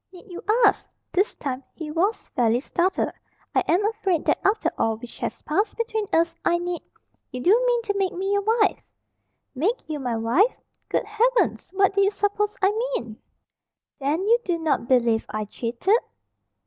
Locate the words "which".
4.97-5.19